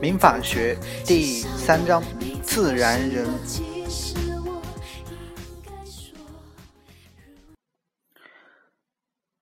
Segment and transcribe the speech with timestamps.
[0.00, 2.02] 民法学第三章
[2.42, 3.26] 自然人。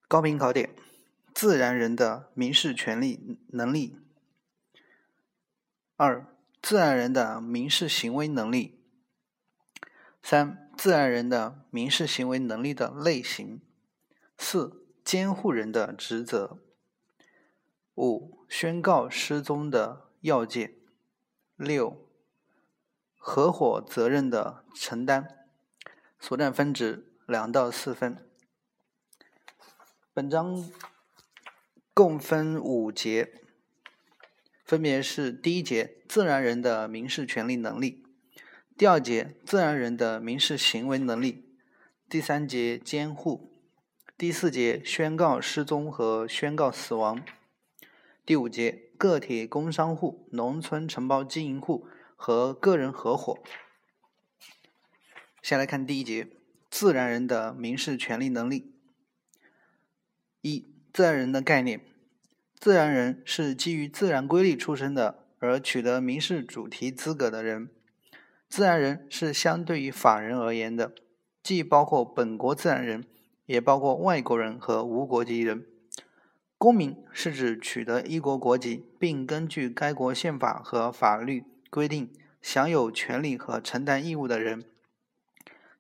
[0.09, 0.74] 高频考点：
[1.34, 3.96] 自然人的民事权利能力。
[5.96, 6.26] 二、
[6.60, 8.80] 自然人的民事行为能力。
[10.23, 13.60] 三、自然人的民事行为能力的类型。
[14.37, 16.59] 四、监护人的职责。
[17.98, 20.09] 五、宣告失踪的。
[20.20, 20.75] 要件
[21.55, 21.96] 六，
[23.16, 25.46] 合伙责任的承担，
[26.18, 28.29] 所占分值两到四分。
[30.13, 30.68] 本章
[31.95, 33.32] 共分五节，
[34.65, 38.05] 分别是第一节自然人的民事权利能力，
[38.77, 41.55] 第二节自然人的民事行为能力，
[42.09, 43.52] 第三节监护，
[44.16, 47.23] 第四节宣告失踪和宣告死亡，
[48.29, 48.90] 第五节。
[48.98, 53.38] 个体工商户、农村承包经营户和个人合伙。
[55.40, 56.29] 先来看第一节：
[56.68, 58.74] 自然人的民事权利能力。
[60.43, 61.80] 一、自然人的概念。
[62.59, 67.71] 自然人是基于自然规律出生的，而取得民事主体资格的人。
[68.50, 70.93] 自然人是相对于法人而言的，
[71.43, 73.06] 既包括本国自然人，
[73.47, 75.65] 也包括外国人和无国籍人。
[76.59, 84.65] 公民是指取得一国国籍，并根据该国宪法和法律规定享有权利和承担义务的人。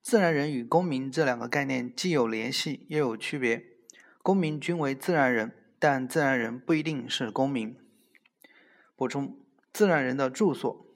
[0.00, 3.64] 自然人与公民这两个概念既有联系，又有区别。
[4.22, 7.76] 公民均为自然人，但自然人不一定是公民。
[8.94, 9.36] 补充：
[9.72, 10.86] 自然人的住所：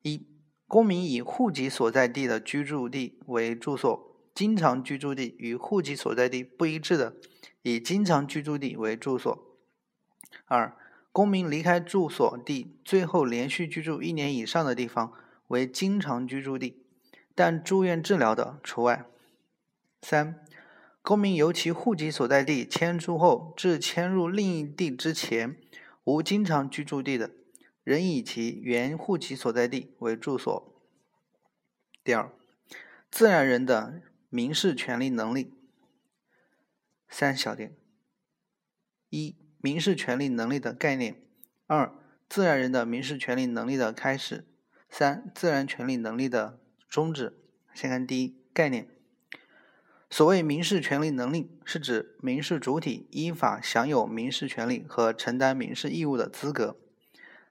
[0.00, 0.26] 一、
[0.66, 4.07] 公民以户籍所在地的居住地为住所，
[4.38, 7.16] 经常居住地与户籍所在地不一致的。
[7.62, 9.58] 以经常居住地为住所。
[10.44, 10.76] 二、
[11.10, 15.12] 公民离开住所地，最后连续居住一年以上的地方
[15.48, 16.80] 为经常居住地，
[17.34, 19.06] 但住院治疗的除外。
[20.02, 20.46] 三、
[21.02, 25.56] 公民由其户籍所在地迁出后至迁入另一地之前
[26.04, 27.32] 无经常居住地的，
[27.82, 30.80] 仍以其原户籍所在地为住所。
[32.04, 32.30] 第二，
[33.10, 35.54] 自然人的民事权利能力。
[37.08, 37.74] 三小点：
[39.08, 41.14] 一、民事权利能力的概念；
[41.66, 41.92] 二、
[42.28, 44.44] 自然人的民事权利能力的开始；
[44.90, 47.38] 三、自然权利能力的终止。
[47.72, 48.88] 先看第一概念。
[50.10, 56.76] 所谓民事权利能力，是指民事主体依法享有民事权利和承担民事义务的资格。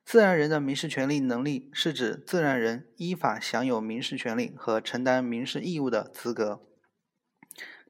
[0.08, 6.66] 自然人的民事权利能力，是指自然人依法享有民事权利和承担民事义务的资格。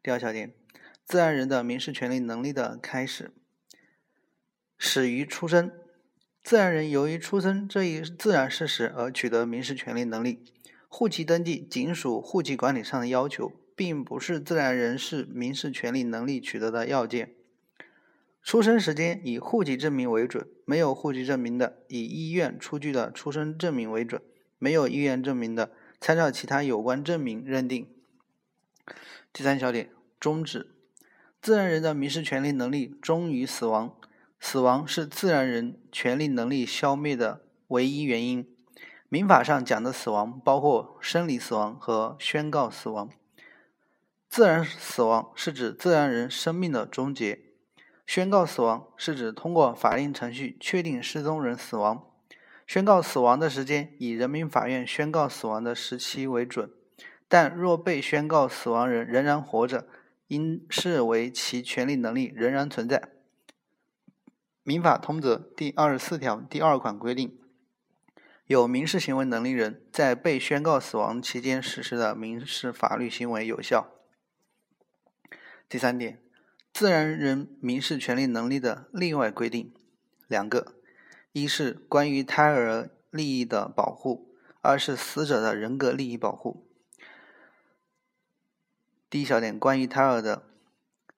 [0.01, 0.55] 第二小点。
[1.05, 3.31] 自然人的民事权利能力的开始，
[4.79, 5.72] 始于出生。
[6.41, 10.44] 自然人由于出生这一自然事实而取得民事权利能力。
[10.88, 17.35] 户籍登记仅属户籍管理上的要求，并不是自然人是民事权利能力取得的要件。
[18.47, 24.22] 出生时间以户籍证明为准，没有户籍证明的，以医院出具的出生证明为准；
[24.58, 27.90] 没有医院证明的，参照其他有关证明认定。
[29.34, 30.74] 第三小点，终止。
[31.41, 33.94] 自然人的民事权利能力终于死亡，
[34.40, 38.47] 死亡是自然人权利能力消灭的唯一原因。
[39.09, 43.09] 民法上讲的死亡包括生理死亡和宣告死亡。
[44.29, 47.41] 自然死亡是指自然人生命的终结，
[48.07, 52.09] 宣告死亡是指通过法定程序确定失踪人死亡。
[52.66, 56.72] 宣告死亡的时间以人民法院宣告死亡的时期为准，
[57.28, 59.87] 但若被宣告死亡人仍然活着。
[60.29, 63.11] 应视为其权利能力仍然存在。
[64.64, 67.40] 民法通则第二十四条第二款规定，
[68.46, 73.90] 有民事行为能力人在被宣告死亡期间实施的民事法律行为有效。
[75.70, 76.20] 第三点，
[76.79, 79.74] 自然人民事权利能力的另外规定
[80.28, 80.76] 两个：
[81.32, 84.29] 一是关于胎儿利益的保护，
[84.62, 86.70] 二是死者的人格利益保护。
[89.09, 90.44] 第一小点，关于胎儿的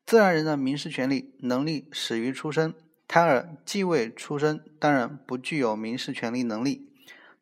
[0.06, 2.74] 自然人的民事权利能力始于出生，
[3.06, 6.90] 胎儿既未出生，当然不具有民事权利能力。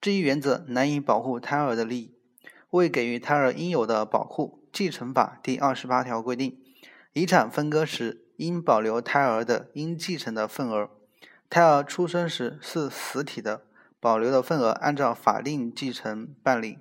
[0.02, 2.16] 这一原则难以保护胎儿的利益。
[2.72, 6.60] 未给予胎儿应有的保护，继承法第二十八条规定，
[7.18, 10.92] 遗产分割时应保留胎儿的应继承的份额。
[11.50, 13.64] 胎儿出生时是死体的，
[14.00, 16.78] 保留的份额按照法定继承办理。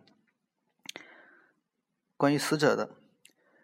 [2.18, 2.90] 关于死者的。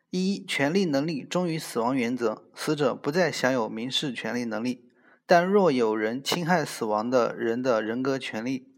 [0.09, 4.89] 一、权利能力终于死亡原则，死者不再享有民事权利能力。
[5.27, 8.73] 但若有人侵害死亡的人的人格权利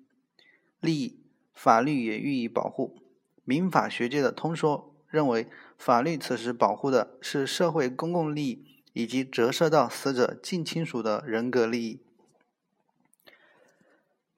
[0.80, 1.20] 利益，
[1.52, 2.98] 法律也予以保护。
[3.44, 12.00] 民法学界的通说认为，法律此时保护的是社会公共利益以及折射到死者近亲属的人格利益。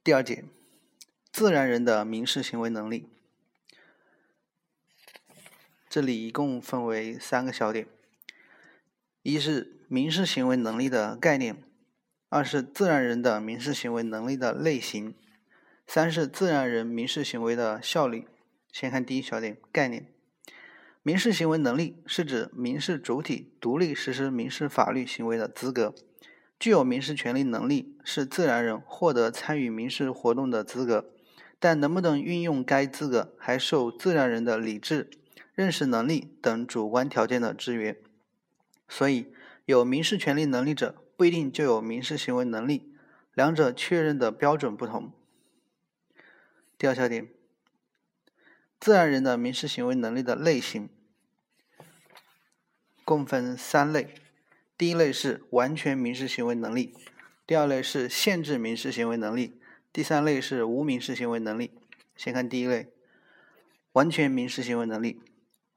[0.03, 0.45] 第二节，
[1.33, 3.09] 自然人的民事行为能力。
[5.89, 7.87] 这里一共分为三个小点：
[9.23, 11.57] 一是民事行为能力的概念；
[12.29, 15.15] 二是自然人的民事行为能力的类型；
[15.87, 18.27] 三是自然人民事行为的效力。
[18.71, 20.13] 先看第一小点概念：
[21.07, 25.95] 民事行为能力是指民事主体独立实施民事法律行为的资格。
[26.59, 31.09] 具有民事权利能力是自然人获得参与民事活动的资格，
[31.61, 35.09] 但能不能运用该资格，还受自然人的理智。
[35.55, 37.97] 认识能力等主观条件的制约，
[38.89, 39.33] 所以
[39.65, 42.93] 有民事权利能力者不一定就有民事行为能力，
[43.33, 45.13] 两者确认的标准不同。
[46.77, 47.29] 第二小点，
[48.81, 50.89] 自然人的民事行为能力的类型
[53.07, 54.15] 共分三类：
[54.77, 56.93] 第一类是完全民事行为能力，
[57.47, 59.61] 第二类是限制民事行为能力，
[59.93, 61.71] 第三类是无民事行为能力。
[62.17, 62.89] 先看第一类，
[63.93, 65.23] 完全民事行为能力。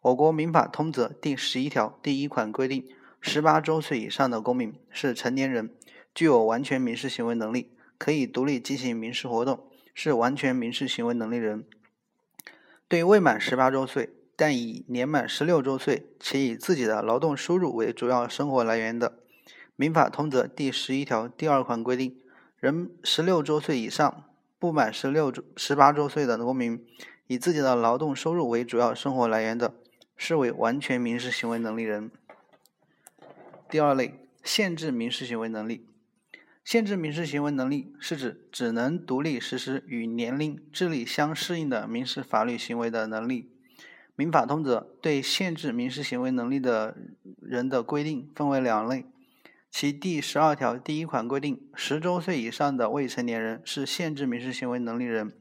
[0.02, 2.84] 我国民法通则第十一条第一款规定，
[3.22, 5.70] 十八周岁以上的公民是成年人，
[6.16, 11.64] 具有完全民事行为能力，可以独立进行民事活动，是完全民事行为能力人。
[12.88, 19.20] 对未满十八周岁但已年满十六周岁且以自己的劳动收入为主要生活来源的，
[19.76, 22.16] 民法通则第十一条第二款规定，
[22.58, 24.24] 人十六周岁以上
[24.58, 26.82] 不满十六周十八周岁的农民，
[27.28, 29.74] 以自己的劳动收入为主要生活来源的。
[30.16, 32.12] 视为完全民事行为能力人。
[33.70, 35.86] 第二类，限制民事行为能力。
[36.66, 43.50] 限制民事行为能力是指只能独立实施与年龄、智力相适应的民事法律行为的能力。
[44.20, 46.94] 民法通则对限制民事行为能力的
[47.42, 49.06] 人的规定分为两类，
[49.72, 55.32] 其第十二条第一款规定，十周岁以上的未成年人是限制民事行为能力人。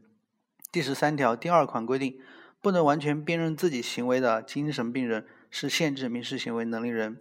[0.70, 2.20] 第十三条第二款规定。
[2.60, 7.20] 不能完全辨认自己行为的精神病人是限制民事行为能力人。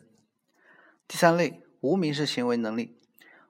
[1.07, 2.97] 第三类，无民事行为能力。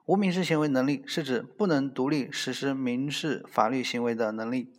[0.04, 4.70] 无民事行为能力是指不能独立实施民事法律行为的能力。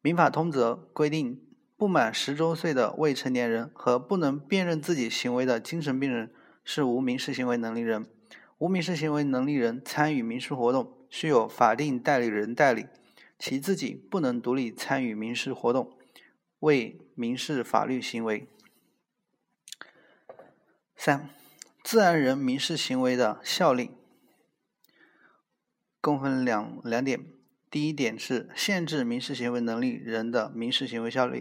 [0.00, 1.38] 民法通则规定，
[1.82, 6.32] 不满十周岁的未成年人和不能辨认自己行为的精神病人
[6.62, 8.06] 是无民事行为能力人。
[8.58, 12.86] 无民事行为能力人参与民事活动需有法定代理人代理，
[13.36, 15.92] 其自己不能独立参与民事活动。
[16.60, 18.46] 为民事法律行为。
[20.94, 21.30] 三、
[21.82, 23.90] 自然人民事行为的效力
[26.00, 27.26] 共分两两点。
[27.68, 31.40] 第一点是限制民事行为能力人的民事行为效力；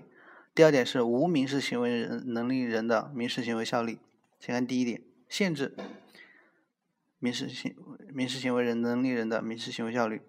[0.54, 4.00] 第二点是无民事行为人能力人的民事行为效力。
[4.40, 5.76] 先看第一点，限制
[7.20, 7.74] 民事行
[8.14, 10.22] 民事行为人能力人的民事行为效率。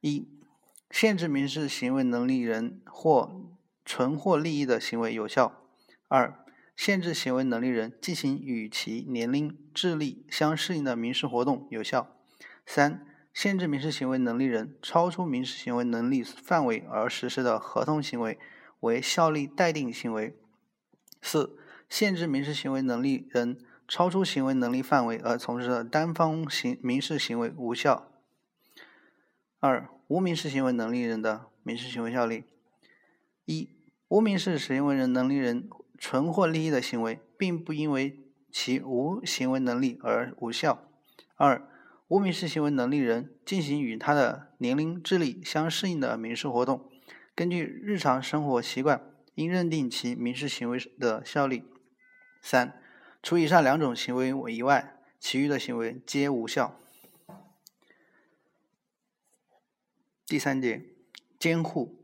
[0.00, 0.28] 一、
[0.90, 3.50] 限制民事行为能力人或
[3.84, 5.60] 存获利益的行为有效。
[6.06, 6.44] 二、
[6.76, 12.16] 限制行为能力人进行与其年龄、智力相适应的民事活动有效。
[12.64, 13.04] 三、
[13.34, 18.38] 限制民事行为能力人超出民事行为能力范围而实施的合同行为
[18.80, 20.36] 为效力待定行为。
[21.22, 28.10] 四、限制民事行为能力人超出行为能力范围而从事的单方行民事行为无效。
[29.60, 32.44] 二、无民事行为能力人的民事行为效力。
[33.44, 33.70] 一
[34.08, 35.68] 无民事行为人能力人
[35.98, 38.20] 纯获利益的行为，并不因为
[38.52, 40.88] 其无行为能力而无效。
[41.34, 41.68] 二、
[42.08, 46.88] 无民事行为能力人进行与他的年龄、智力相适应的民事活动，
[47.36, 51.64] 根据日常生活习惯，应认定其民事行为的效力。
[52.40, 52.82] 三、
[53.22, 56.80] 除以上两种行为以外，其余的行为皆无效。
[60.24, 60.82] 第三节，
[61.38, 62.02] 监护。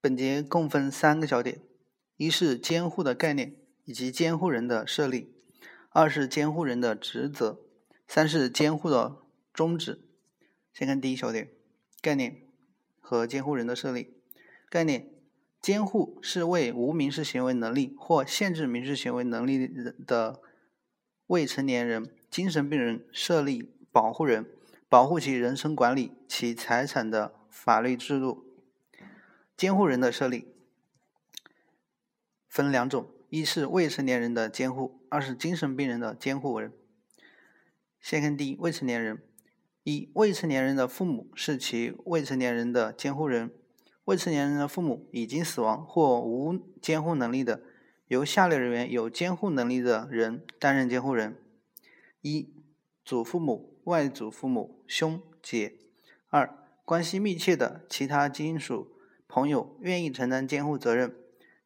[0.00, 1.60] 本节共分三个小点：
[2.16, 3.54] 一是监护的概念
[3.84, 5.28] 以及监护人的设立；
[5.90, 7.58] 二是监护人的职责；
[8.08, 9.18] 三是监护的
[9.52, 10.08] 宗旨。
[10.72, 11.50] 先看第一小点：
[12.04, 12.42] 概念
[13.00, 14.12] 和监护人的设立。
[14.68, 15.08] 概念：
[15.58, 20.42] 监护是为无民事行为能力或限制民事行为能力人的
[21.28, 24.44] 未成年人、精神病人设立保护人，
[24.90, 28.44] 保护其人身管理其财产的法律制度。
[29.56, 30.48] 监护人的设立，
[32.46, 36.70] 分两种：一是未成年人的监护，二是精神病人的监护人。
[37.98, 39.22] 先看第一，未成年人。
[39.84, 43.50] 一、未成年人的父母是其未成年人的监护人。
[44.06, 47.60] 未成年人的父母已经死亡或无监护能力的，
[48.08, 51.36] 由下列人员有监护能力的人担任监护人：
[52.22, 52.48] 一、
[53.04, 55.72] 祖父母、外祖父母、兄姐；
[56.30, 58.88] 二、关系密切的其他亲属、
[59.28, 61.14] 朋友愿意承担监护责任，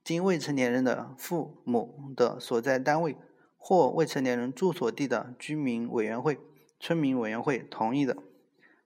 [0.02, 3.16] 经未成年人的父母的所在单位
[3.56, 6.38] 或未成年人住所地的居民委员会、
[6.80, 8.14] 村民委员会同意的；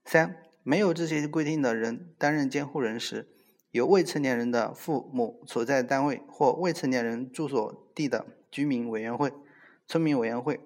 [0.04, 3.28] 三、没有这些规定的人担任监护人时，
[3.70, 9.32] 由未成年人的父母所在单位或未成年人住所地的居民委员会、
[9.86, 10.60] 村民委员会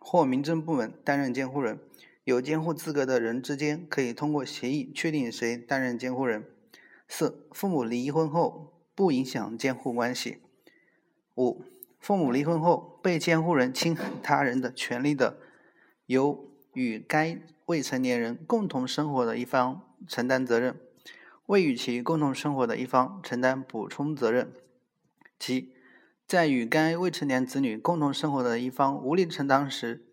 [0.00, 1.78] 或民政部门担任监护人。
[2.24, 6.44] 有监护资格的人之间可以通过协议确定谁担任监护人。
[7.08, 10.42] 四、父母离婚后不影响监护关系。
[11.36, 11.62] 五、
[11.98, 15.38] 父母离婚后被监护人侵害他人的权利的，
[16.08, 20.74] 由与该未成年人共同生活的一方承担责任。
[21.46, 24.52] 未与其共同生活的一方承担补充责任。
[25.38, 25.72] 即，
[26.26, 30.04] 在与该未成年子女共同生活的一方无力承担时，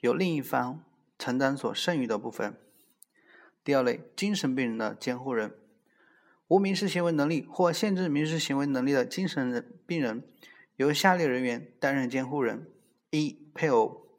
[0.00, 0.82] 由另一方
[1.18, 2.56] 承担所剩余的部分。
[3.62, 5.54] 第二类，精神病人的监护人，
[6.48, 10.24] 无民事行为能力或限制民事行为能力的精神病人，
[10.76, 12.66] 由下列人员担任监护人：
[13.10, 14.09] 一、配偶；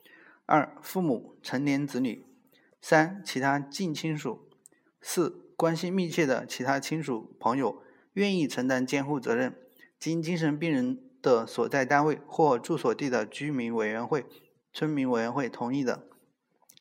[0.52, 2.26] 二、父母、成年子女；
[2.82, 4.50] 三、其他近亲属；
[5.00, 5.48] 四。
[5.56, 9.56] 关系密切的其他亲属朋友愿意承担监护责任，
[10.00, 14.26] 经精神病人的所在单位或住所地的居民委员会、
[14.74, 16.08] 村民委员会同意的。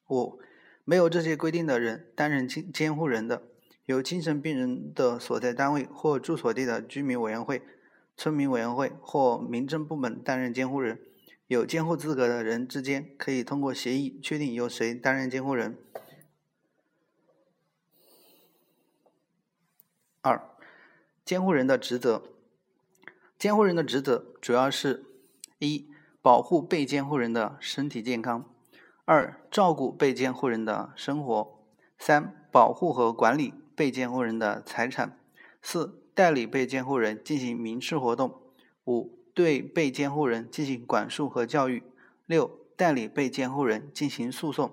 [0.08, 0.40] 五、
[0.84, 3.42] 没有这些规定的人担任监监护人的，
[3.84, 7.62] 由精神病人的所在单位或住所地的居民委员会、
[8.16, 10.98] 村民委员会或民政部门担任监护人。
[11.50, 15.76] 有监护资格的人之间可以通过协议确定由谁担任监护人。
[20.20, 20.48] 二、
[21.24, 22.22] 监护人的职责。
[23.36, 25.04] 监护人的职责主要是：
[25.58, 25.90] 一、
[26.22, 28.44] 保护被监护人的身体健康；
[29.04, 31.64] 二、照顾被监护人的生活；
[31.98, 35.18] 三、保护和管理被监护人的财产；
[35.60, 38.40] 四、代理被监护人进行民事活动；
[38.84, 41.82] 五、对被监护人进行管束和教育；
[42.26, 44.72] 六、代理被监护人进行诉讼。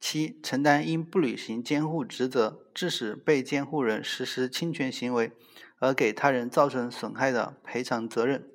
[0.00, 5.30] 七、承担因不履行监护职责致使被监护人实施侵权行为
[5.78, 8.48] 而给他人造成损害的赔偿责任。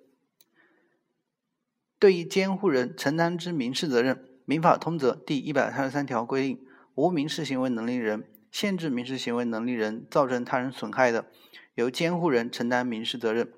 [1.98, 11.28] 对于监护人承担之民事责任，《民法通则》第一百三十三条规定：无民事行为能力人限制民事行为能力人造成他人损害的，
[11.76, 13.52] 由监护人承担民事责任。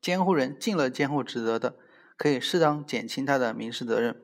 [0.00, 1.76] 监护人尽了监护职责的，
[2.16, 4.22] 可以适当减轻他的民事责任。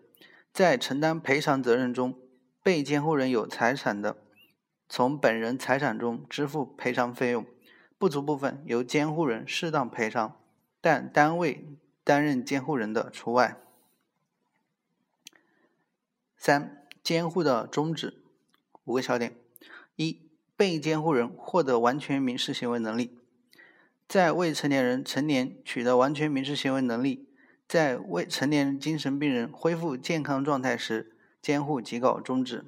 [0.52, 2.18] 在承担赔偿责任中，
[2.62, 4.16] 被监护人有财产的，
[4.88, 7.44] 从本人财产中支付赔偿费用，
[7.98, 10.40] 不足部分由监护人适当赔偿，
[10.80, 11.66] 但单位
[12.02, 13.60] 担任监护人的除外。
[16.38, 18.22] 三、监护的终止，
[18.84, 19.36] 五个小点：
[19.96, 23.18] 一、被监护人获得完全民事行为能力，
[24.08, 27.28] 在未成年人成年取得完全民事行为能力，
[27.68, 31.12] 在未成年精神病人恢复健康状态时。
[31.42, 32.64] 监护即告终止。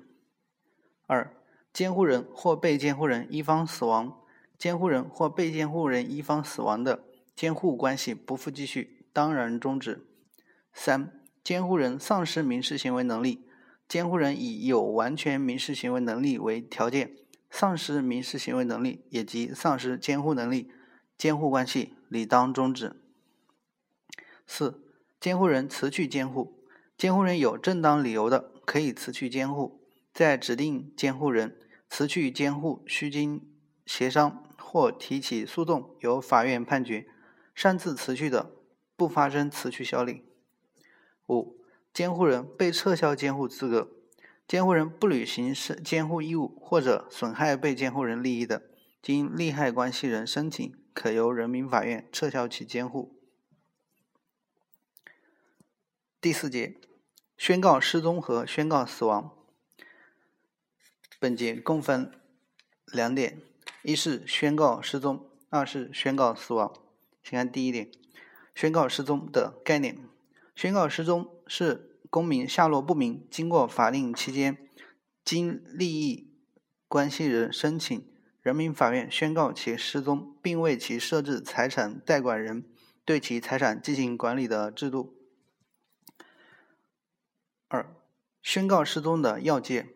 [1.08, 1.34] 二、
[1.72, 4.20] 监护人或被监护人一方死亡，
[4.56, 7.02] 监护人或被监护人一方死亡的
[7.34, 10.06] 监护关系不复继续，当然终止。
[10.72, 11.10] 三、
[11.42, 13.48] 监护人丧失民事行为能力，
[13.88, 17.16] 监护人以有完全民事行为能力为条件，
[17.50, 20.70] 丧失民事行为能力也即丧失监护能力，
[21.18, 22.96] 监护关系理当终止。
[24.46, 24.80] 四、
[25.20, 26.62] 监护人辞去监护，
[26.96, 28.52] 监护人有正当理由的。
[28.64, 29.80] 可以辞去监护，
[30.12, 31.56] 在指定监护人
[31.88, 33.50] 辞去监护需经
[33.86, 37.08] 协商或提起诉讼，由法院判决。
[37.54, 38.52] 擅自辞去的，
[38.94, 40.22] 不发生辞去效力。
[41.30, 41.56] 五、
[41.94, 43.90] 监护人被撤销监护资格，
[44.46, 48.64] 监护人不履行监护义务或者损害被监护人利益的，
[49.00, 53.14] 经利害关系人申请，可由人民法院撤销其监护。
[56.20, 56.74] 第四节。
[57.36, 59.30] 宣告失踪和宣告死亡。
[61.20, 62.10] 本节共分
[62.86, 63.40] 两点：
[63.82, 66.74] 一是宣告失踪，二是宣告死亡。
[67.22, 67.92] 先看第一点：
[68.56, 69.96] 宣告失踪的概念。
[70.56, 74.58] 宣告失踪是公民下落不明，经过法定期间，
[75.24, 76.34] 经利益
[76.88, 78.04] 关系人申请，
[78.48, 82.64] 人民法院宣告其失踪，并为其设置财产代管人，
[83.04, 85.14] 对其财产进行管理的制度。
[87.68, 87.94] 二、
[88.42, 89.90] 宣告失踪的要件。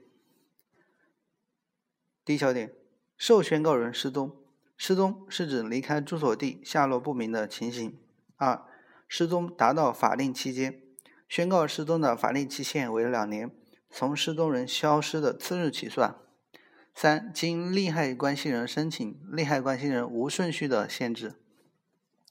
[2.27, 2.75] 第一小点，
[3.17, 4.37] 受宣告人失踪。
[4.77, 7.99] 失踪是指离开住所地下落不明的情形。
[8.37, 8.67] 二、
[9.09, 10.83] 失踪达到法定期间。
[11.27, 13.51] 宣告失踪的法定期限为两年，
[13.89, 16.19] 从失踪人消失的次日起算。
[16.95, 21.35] 三、经利害关系人申请，利害关系人无顺序的限制。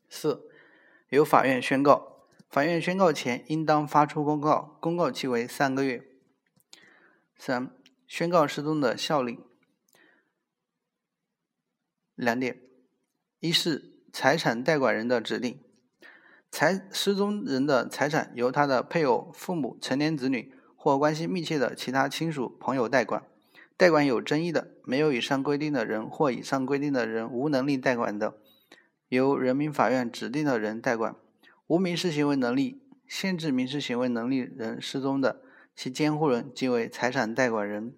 [0.07, 0.49] 四、
[1.09, 6.05] 由法院宣告，法院宣告前应当发出公告，公告期为三个月。
[7.37, 7.75] 三、
[8.07, 9.39] 宣告失踪的效力。
[12.15, 12.61] 两点：
[13.39, 15.59] 一是财产代管人的指定，
[16.51, 23.23] 财失踪人的财产由他的配偶、父母、成年子女或关系密切的其他亲属朋友代管。
[23.81, 28.35] 代管有争议的，没有以上规定的人或以上规定的人无能力代管的，
[29.07, 31.15] 由人民法院指定的人代管。
[31.65, 35.41] 无民事行为能力、限制民事行为能力人失踪的，
[35.75, 37.95] 其监护人即为财产代管人。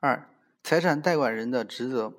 [0.00, 0.30] 二、
[0.64, 2.14] 财产代管人的职责。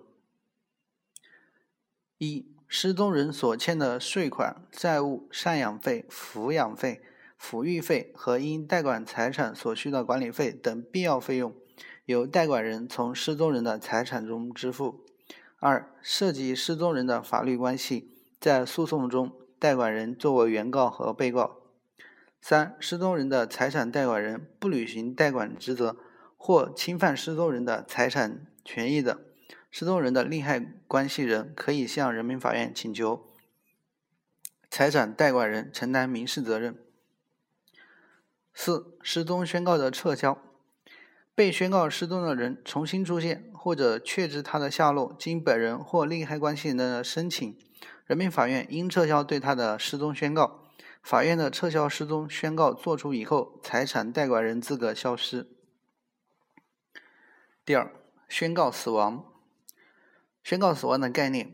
[2.20, 7.02] 一、失踪人所欠的税款、债务、赡养费、抚养费、
[7.42, 11.56] 抚育费和因代管财产所需的管理费等必要费用，
[12.10, 15.06] 由代管人从失踪人的财产中支付。
[15.60, 21.58] 二、涉及失踪人的法律关系，在诉讼中，代管人作为原告和被告。
[22.42, 25.98] 三、失踪人的财产代管人不履行代管职责
[26.36, 29.20] 或侵犯失踪人的财产权益的。
[29.70, 33.24] 失踪人的利害关系人可以向人民法院请求
[34.72, 36.76] 财产代管人承担民事责任。
[38.52, 40.42] 四、失踪宣告的撤销，
[41.40, 47.58] 被宣告失踪的人重新出现或者确知他的下落，经本人或利害关系人的申请，
[48.06, 50.66] 人民法院应撤销对他的失踪宣告。
[51.02, 55.48] 法院的撤销失踪宣告作出以后，财产代管人资格消失。
[57.64, 57.90] 第二，
[58.28, 59.24] 宣告死亡。
[60.44, 61.54] 宣告死亡的概念：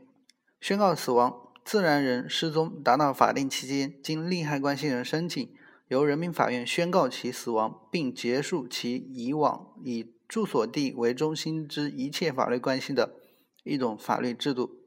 [0.59, 5.55] 宣告死亡，自然人失踪达到法定期间，经利害关系人申请，
[5.87, 13.15] 由人民法院宣告其死亡，并结束其以往以住所地为中心之一切法律关系的
[13.63, 14.79] 一种法律制度。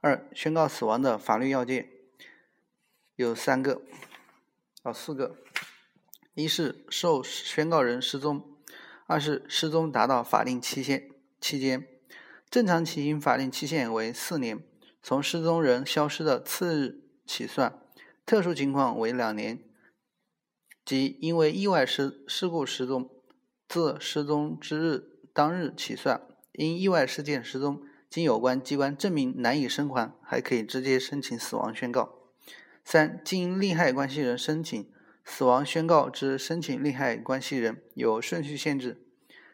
[0.00, 1.88] 二、宣告死亡的法律要件
[3.16, 3.82] 有三个，
[4.84, 5.36] 哦，四个：
[6.34, 8.40] 一是受宣告人失踪；
[9.06, 11.86] 二是失踪达到法定期限期间。
[12.48, 14.58] 正常情形法定期限为四年，
[15.02, 17.70] 从失踪人消失的次日起算；
[18.24, 19.62] 特殊情况为两年，
[20.84, 23.08] 即因为意外失事故失踪，
[23.68, 26.22] 自失踪之日当日起算。
[26.52, 32.18] 因意外事件失踪，经有关机关证明难以生还，还可以直接申请死亡宣告。
[32.84, 34.90] 三、经利害关系人申请
[35.24, 39.00] 死亡宣告之申请利害关系人有顺序限制，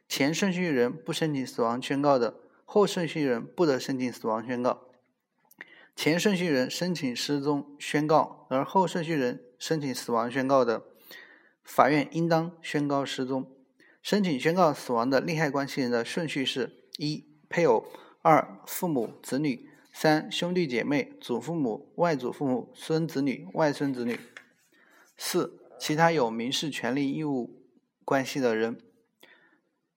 [0.08, 2.36] 前顺序人不申请死亡宣告的。
[2.64, 4.88] 后顺序人不得申请死亡宣告。
[5.94, 10.82] 前顺序人申请失踪宣告，而后顺序人申请死亡宣告的，
[11.66, 13.50] 法院应当宣告失踪。
[14.00, 17.84] 申请宣告死亡的利害关系人的顺序是：一、配偶；
[18.22, 24.14] 二、父母、子女；三、兄弟姐妹、祖父母、外祖父母、孙子女、外孙子女；
[25.16, 27.66] 四、其他有民事权利义务
[28.04, 28.76] 关系的人；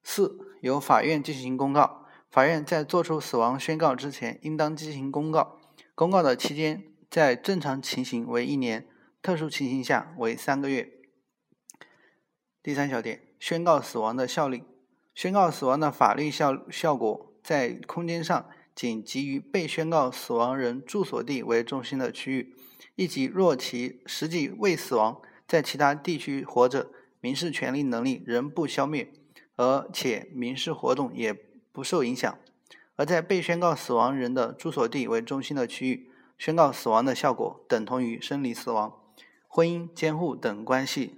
[0.01, 2.07] 四、由法院进行公告。
[2.31, 5.59] 法院在作出死亡宣告之前，应当进行公告。
[5.93, 8.87] 公告的期间，在正常情形为一年，
[9.21, 10.98] 特殊情形下为三个月。
[12.69, 14.63] 第三小点，宣告死亡的效力。
[15.15, 22.55] 宣告死亡的法律效效果，在空间上仅基于被宣告死亡人住所地为中心的区域，
[22.95, 29.11] 以及若其实际未死亡，在其他地区活着，民事权利能力仍不消灭，
[29.55, 31.35] 而且民事活动也。
[31.71, 32.37] 不受影响，
[32.97, 38.93] 而在被宣告死亡人的住所地为中心的区域，宣告死亡的效果等同于生理死亡，
[39.47, 41.17] 婚姻、监护等关系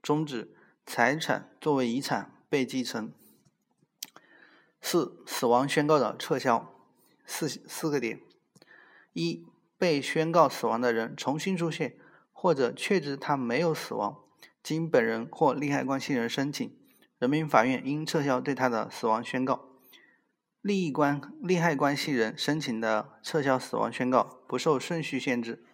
[0.00, 3.12] 终止，财产作为遗产被继承。
[4.80, 6.74] 四、死亡宣告的撤销，
[7.24, 8.20] 四四个点：
[9.12, 9.46] 一、
[9.78, 11.96] 被宣告死亡的人重新出现，
[12.32, 14.24] 或者确知他没有死亡，
[14.62, 16.76] 经本人或利害关系人申请，
[17.18, 19.68] 人民法院应撤销对他的死亡宣告。
[20.60, 25.64] 利益关利害关系人申请的撤销死亡宣告不受顺序限制。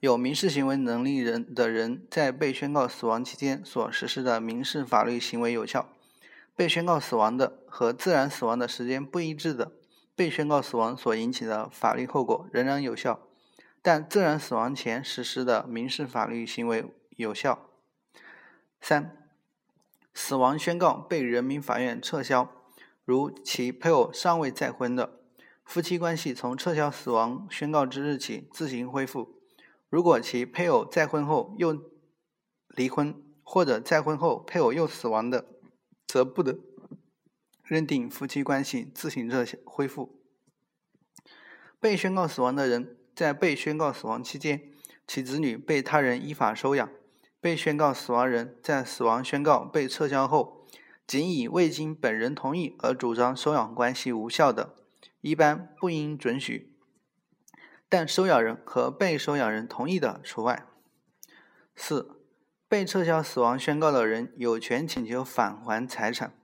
[0.00, 5.88] 有民事行为能力人的人在被宣告死亡期间所实施的民事法律行为有效。
[6.54, 9.72] 被宣告死亡的和自然死亡的时间不一致的，
[10.14, 13.20] 被宣告死亡所引起的法律后果仍然有效。
[13.80, 17.70] 但自然死亡前实施的民事法律行为有效。
[18.80, 19.16] 三、
[20.12, 22.50] 死亡宣告被人民法院撤销，
[23.04, 25.20] 如其配偶尚未再婚的，
[25.64, 29.35] 夫妻关系从撤销死亡宣告之日起自行恢复。
[29.96, 31.74] 如果其配偶再婚后又
[32.68, 35.46] 离婚，或者再婚后配偶又死亡的，
[36.06, 36.58] 则不得
[37.64, 40.20] 认定夫妻关系自行撤恢复。
[41.80, 44.70] 被宣告死亡的人在被宣告死亡期间，
[45.06, 46.90] 其子女被他人依法收养。
[47.40, 50.66] 被宣告死亡人在死亡宣告被撤销后，
[51.06, 54.74] 仅以未经本人同意而主张收养关系无效的，
[55.22, 56.75] 一般不应准许。
[57.88, 60.66] 但收养人和被收养人同意的除外。
[61.74, 62.20] 四、
[62.68, 66.34] 被撤销死亡宣告的人有权请求返还财产。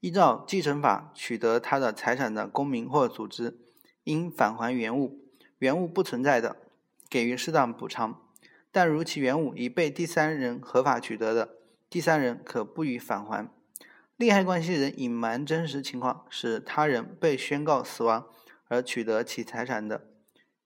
[0.00, 3.58] 依照继承法取得他的财产的公民或组织，
[4.04, 5.24] 应返还原物，
[5.58, 6.56] 原物不存在的，
[7.10, 8.22] 给予适当补偿。
[8.70, 11.56] 但如其原物已被第三人合法取得的，
[11.90, 13.50] 第三人可不予返还。
[14.16, 18.28] 利害关系人隐瞒真实情况，使他人被宣告死亡
[18.68, 20.06] 而取得其财产的。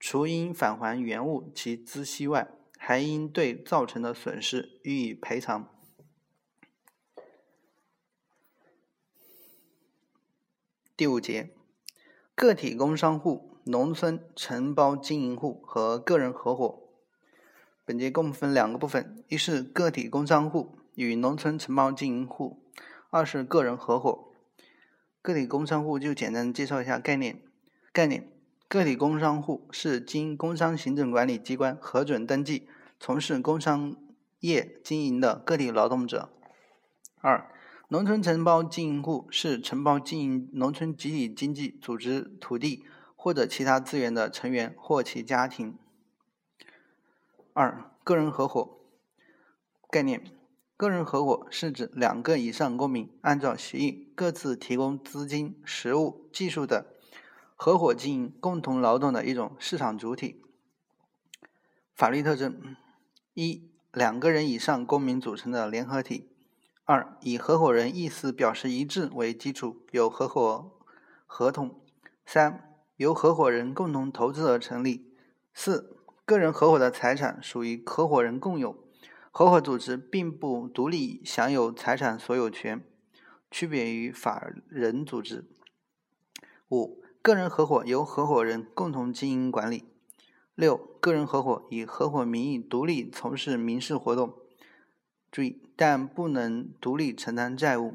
[0.04, 5.68] 除应返还原物及孳息外，还应对造成的损失予以赔偿。
[10.96, 11.54] 第五节，
[12.34, 16.82] 个体工商户、农村承包经营户和个人合伙。
[17.84, 22.60] 本节共分两个部分：一是个体工商户与农村承包经营户；
[23.10, 24.32] 二是个人合伙。
[25.22, 27.40] 个体工商户就简单介绍一下概念。
[27.92, 28.31] 概念。
[28.72, 32.66] 个体工商户是经工商行政管理机关核准登记，
[32.98, 33.94] 从事工商
[34.40, 36.30] 业经营的个体劳动者。
[37.20, 37.52] 二、
[37.88, 42.82] 农村承包经营户是承包经营农村集体经济组织土地
[43.14, 45.76] 或者其他资源的成员或其家庭。
[47.52, 48.78] 二、个人合伙
[49.90, 50.24] 概念：
[50.78, 56.82] 个人合伙是指两个以上公民按照协议各自提供资金、实物、技术等。
[57.64, 60.42] 合伙经营、共同劳动的一种市场主体。
[61.94, 62.74] 法律特征：
[63.34, 66.26] 一、两个人以上公民组成的联合体；
[66.84, 70.72] 二、以合伙人意思表示一致为基础，有合伙
[71.24, 71.68] 合同；
[72.26, 75.04] 三、由合伙人共同投资而成立；
[75.54, 78.76] 四、个人合伙的财产属于合伙人共有，
[79.30, 82.84] 合伙组织并不独立享有财产所有权，
[83.52, 85.44] 区别于法人组织；
[86.68, 87.00] 五。
[87.22, 89.84] 个人合伙由合伙人共同经营管理。
[90.56, 94.34] 六、个人合伙以合伙名义独立从事民事活动，
[95.30, 97.94] 注意，但不能独立承担债务。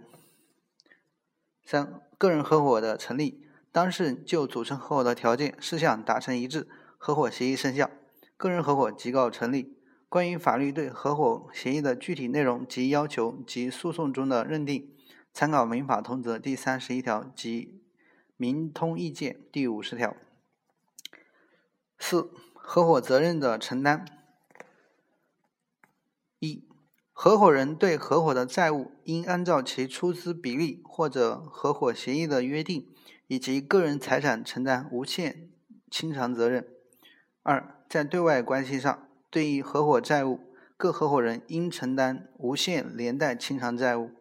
[1.62, 6.66] 三、个人合伙的成立，当事人就组成合伙的条件事项达成一致，
[6.98, 7.92] 合伙协议生效，
[8.38, 9.76] 个人合伙即告成立。
[10.08, 14.90] 关于法律对合伙协议的具体内容及要求及诉讼中的认定，
[15.34, 17.82] 参考民法通则第三十一条及。
[18.38, 20.16] 民通意见第五十条。
[21.98, 24.06] 四、合伙责任的承担。
[26.40, 26.64] 一、
[27.12, 32.88] 合伙人对合伙的债务，应按照其出资比例或者合伙协议的约定，
[33.26, 35.50] 以及个人财产承担无限
[35.90, 36.68] 清偿责任。
[37.42, 40.40] 二、在对外关系上，对于合伙债务，
[40.78, 44.12] 各合伙人应承担无限连带清偿债务，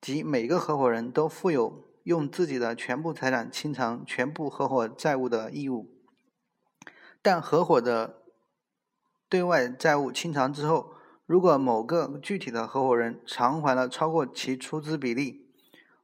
[0.00, 1.89] 即每个合伙人都负有。
[2.04, 5.90] 用自己的全部财产清偿全部合伙债务的义务，
[7.20, 8.22] 但合伙的
[9.28, 10.94] 对外债务清偿之后，
[11.26, 15.46] 如果某个具体的合伙人偿还了超过其出资比例，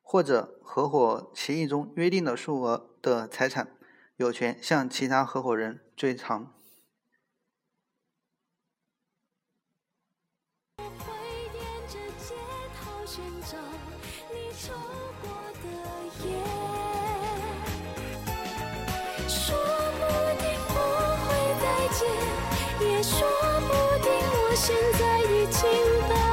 [0.03, 3.69] 或者合伙协议中约定的数额的财产，
[4.17, 6.53] 有权向其他合伙人追偿。
[19.29, 19.57] 说
[19.99, 20.05] 不
[20.41, 21.29] 定不会
[21.61, 21.67] 再
[21.99, 23.27] 见也说
[23.67, 23.73] 不
[24.05, 26.26] 定我现在已经